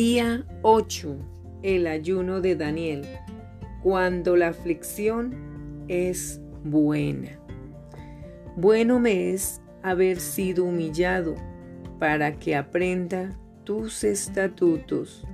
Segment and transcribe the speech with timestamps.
[0.00, 1.16] Día 8.
[1.64, 3.04] El ayuno de Daniel.
[3.82, 5.34] Cuando la aflicción
[5.88, 7.30] es buena.
[8.54, 11.34] Bueno me es haber sido humillado
[11.98, 15.26] para que aprenda tus estatutos.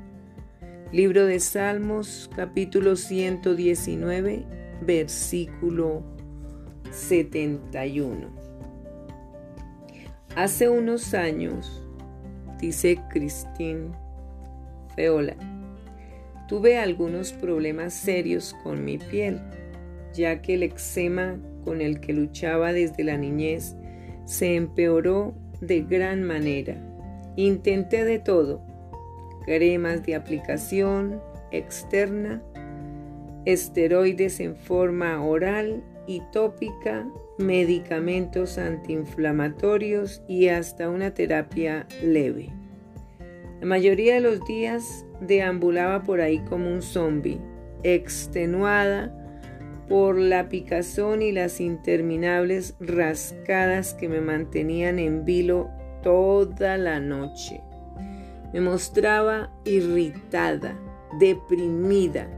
[0.93, 4.46] Libro de Salmos capítulo 119
[4.81, 6.03] versículo
[6.90, 8.31] 71.
[10.35, 11.86] Hace unos años,
[12.58, 14.04] dice Christine
[16.48, 19.40] Tuve algunos problemas serios con mi piel,
[20.12, 23.76] ya que el eczema con el que luchaba desde la niñez
[24.25, 26.76] se empeoró de gran manera.
[27.36, 28.64] Intenté de todo,
[29.46, 32.42] cremas de aplicación externa,
[33.44, 37.06] esteroides en forma oral y tópica,
[37.38, 42.64] medicamentos antiinflamatorios y hasta una terapia leve.
[43.61, 47.41] La mayoría de los días deambulaba por ahí como un zombi,
[47.83, 49.12] extenuada
[49.88, 55.70] por la picazón y las interminables rascadas que me mantenían en vilo
[56.02, 57.60] toda la noche.
[58.52, 60.78] Me mostraba irritada,
[61.19, 62.28] deprimida,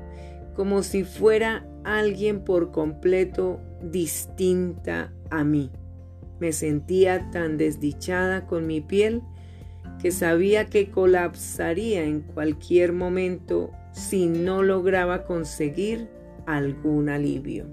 [0.54, 5.70] como si fuera alguien por completo distinta a mí.
[6.40, 9.22] Me sentía tan desdichada con mi piel
[10.00, 16.08] que sabía que colapsaría en cualquier momento si no lograba conseguir
[16.46, 17.66] algún alivio.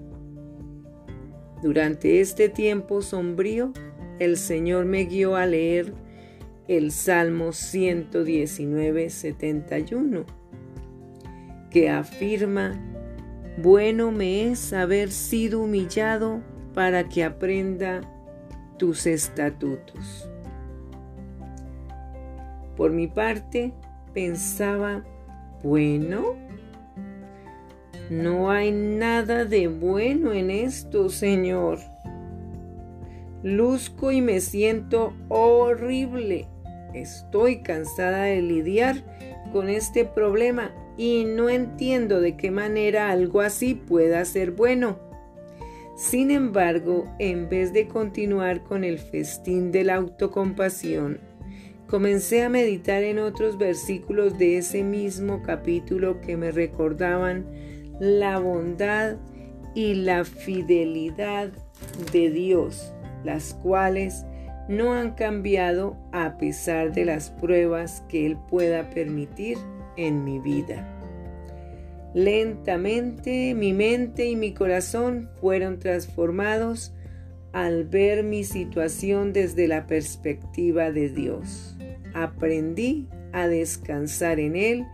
[1.62, 3.72] Durante este tiempo sombrío,
[4.18, 5.92] el Señor me guió a leer
[6.68, 10.24] el Salmo 119, 71,
[11.70, 12.80] que afirma,
[13.62, 16.42] bueno me es haber sido humillado
[16.74, 18.00] para que aprenda
[18.78, 20.28] tus estatutos.
[22.76, 23.72] Por mi parte,
[24.12, 25.04] pensaba,
[25.62, 26.36] bueno,
[28.10, 31.78] no hay nada de bueno en esto, Señor.
[33.42, 36.46] Luzco y me siento horrible.
[36.92, 39.04] Estoy cansada de lidiar
[39.52, 44.98] con este problema y no entiendo de qué manera algo así pueda ser bueno.
[45.96, 51.20] Sin embargo, en vez de continuar con el festín de la autocompasión,
[51.94, 57.46] Comencé a meditar en otros versículos de ese mismo capítulo que me recordaban
[58.00, 59.14] la bondad
[59.76, 61.52] y la fidelidad
[62.12, 64.24] de Dios, las cuales
[64.68, 69.56] no han cambiado a pesar de las pruebas que Él pueda permitir
[69.96, 70.98] en mi vida.
[72.12, 76.92] Lentamente mi mente y mi corazón fueron transformados
[77.52, 81.76] al ver mi situación desde la perspectiva de Dios.
[82.14, 84.86] Aprendí a descansar en Él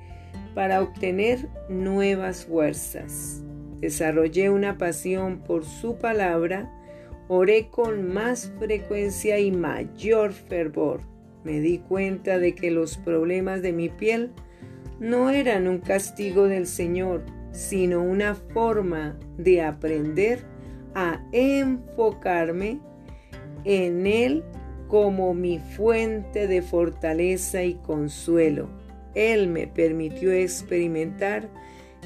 [0.54, 3.42] para obtener nuevas fuerzas.
[3.80, 6.70] Desarrollé una pasión por su palabra,
[7.28, 11.00] oré con más frecuencia y mayor fervor.
[11.44, 14.32] Me di cuenta de que los problemas de mi piel
[14.98, 20.44] no eran un castigo del Señor, sino una forma de aprender
[20.94, 22.80] a enfocarme
[23.64, 24.44] en Él
[24.90, 28.68] como mi fuente de fortaleza y consuelo.
[29.14, 31.48] Él me permitió experimentar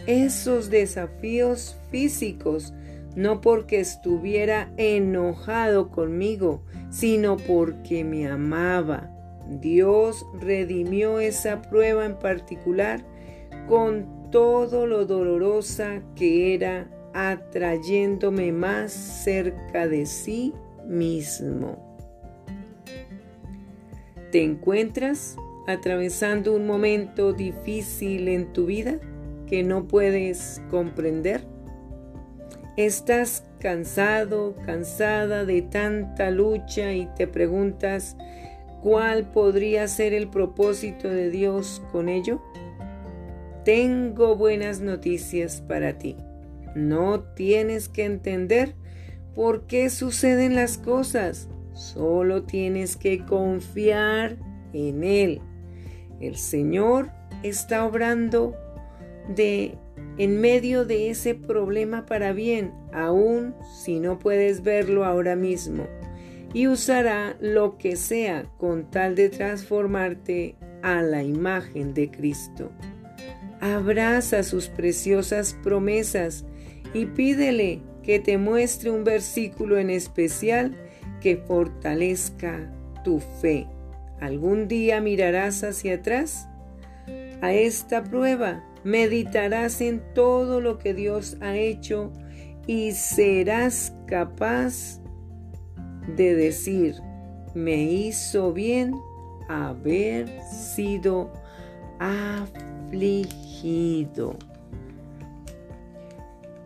[0.06, 2.74] esos desafíos físicos,
[3.16, 9.10] no porque estuviera enojado conmigo, sino porque me amaba.
[9.48, 13.02] Dios redimió esa prueba en particular
[13.66, 20.52] con todo lo dolorosa que era atrayéndome más cerca de sí
[20.86, 21.93] mismo.
[24.34, 25.36] ¿Te encuentras
[25.68, 28.98] atravesando un momento difícil en tu vida
[29.46, 31.46] que no puedes comprender?
[32.76, 38.16] ¿Estás cansado, cansada de tanta lucha y te preguntas
[38.82, 42.42] cuál podría ser el propósito de Dios con ello?
[43.64, 46.16] Tengo buenas noticias para ti.
[46.74, 48.74] No tienes que entender
[49.32, 51.48] por qué suceden las cosas.
[51.74, 54.36] Solo tienes que confiar
[54.72, 55.40] en Él.
[56.20, 57.10] El Señor
[57.42, 58.54] está obrando
[59.34, 59.76] de
[60.16, 65.86] en medio de ese problema para bien, aun si no puedes verlo ahora mismo,
[66.52, 72.70] y usará lo que sea con tal de transformarte a la imagen de Cristo.
[73.60, 76.44] Abraza sus preciosas promesas
[76.92, 80.76] y pídele que te muestre un versículo en especial
[81.24, 82.70] que fortalezca
[83.02, 83.66] tu fe.
[84.20, 86.46] ¿Algún día mirarás hacia atrás?
[87.40, 88.64] a esta prueba.
[88.84, 92.12] Meditarás en todo lo que Dios ha hecho
[92.66, 95.00] y serás capaz
[96.16, 96.96] de decir,
[97.54, 98.94] me hizo bien
[99.48, 101.32] haber sido
[101.98, 103.26] afligido.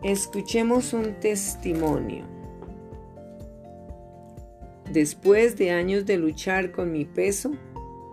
[0.03, 2.38] Escuchemos un testimonio.
[4.91, 7.51] Después de años de luchar con mi peso,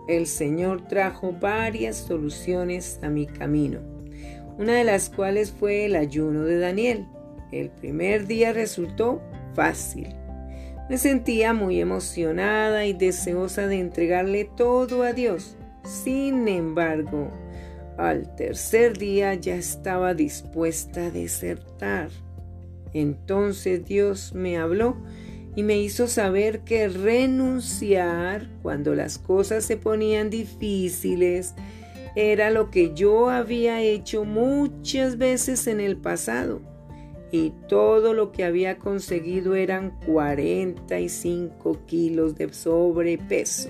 [0.07, 3.79] el Señor trajo varias soluciones a mi camino,
[4.57, 7.07] una de las cuales fue el ayuno de Daniel.
[7.51, 9.21] El primer día resultó
[9.55, 10.15] fácil.
[10.87, 15.57] Me sentía muy emocionada y deseosa de entregarle todo a Dios.
[15.83, 17.31] Sin embargo,
[17.97, 22.09] al tercer día ya estaba dispuesta a desertar.
[22.93, 24.95] Entonces Dios me habló
[25.57, 31.55] y me hizo saber que renunciar cuando las cosas se ponían difíciles
[32.15, 36.61] era lo que yo había hecho muchas veces en el pasado
[37.31, 43.69] y todo lo que había conseguido eran 45 kilos de sobrepeso.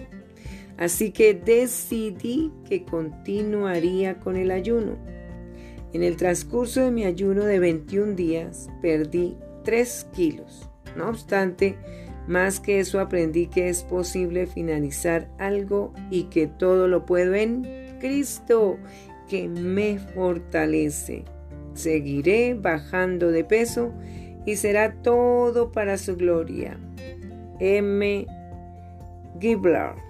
[0.75, 4.97] Así que decidí que continuaría con el ayuno.
[5.93, 10.66] En el transcurso de mi ayuno de 21 días perdí 3 kilos.
[10.97, 11.77] No obstante,
[12.27, 17.97] más que eso aprendí que es posible finalizar algo y que todo lo puedo en
[17.99, 18.77] Cristo
[19.29, 21.23] que me fortalece.
[21.73, 23.93] Seguiré bajando de peso
[24.45, 26.79] y será todo para su gloria.
[27.59, 28.25] M.
[29.39, 30.07] Gibler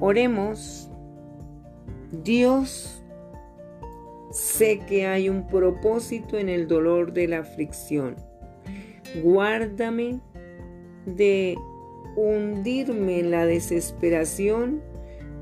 [0.00, 0.90] Oremos.
[2.22, 2.95] Dios,
[4.36, 8.16] sé que hay un propósito en el dolor de la aflicción.
[9.22, 10.20] Guárdame
[11.06, 11.56] de
[12.16, 14.82] hundirme en la desesperación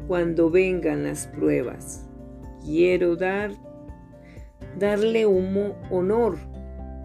[0.06, 2.06] cuando vengan las pruebas.
[2.64, 3.50] Quiero dar
[4.78, 6.36] darle humo, honor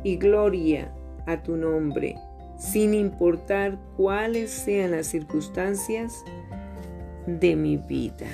[0.03, 0.93] y gloria
[1.25, 2.15] a tu nombre,
[2.57, 6.23] sin importar cuáles sean las circunstancias
[7.25, 8.27] de mi vida.